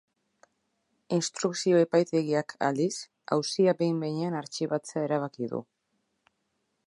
[1.17, 2.89] Instrukzio-epaitegiak, aldiz,
[3.37, 5.63] auzia behin behinean artxibatzea erabaki du.